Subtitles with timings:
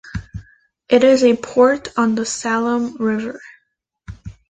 [0.89, 3.39] It is a port on the Saloum River.